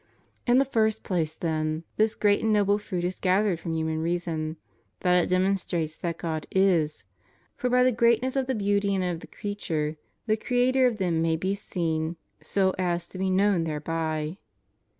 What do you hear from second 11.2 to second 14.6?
may be seen so as to be known thereby.